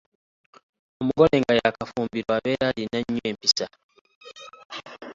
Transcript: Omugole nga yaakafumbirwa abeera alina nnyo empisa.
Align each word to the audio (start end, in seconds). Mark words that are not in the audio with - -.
Omugole 0.99 1.35
nga 1.41 1.53
yaakafumbirwa 1.59 2.31
abeera 2.37 2.63
alina 2.69 2.97
nnyo 3.01 3.21
empisa. 3.29 3.67